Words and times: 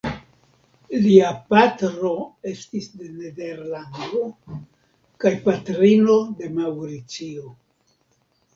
Lia 1.01 1.27
patro 1.53 2.13
estis 2.53 2.87
de 3.01 3.11
Nederlando 3.19 4.25
kaj 5.25 5.35
patrino 5.47 6.19
de 6.41 6.53
Maŭricio. 6.59 7.55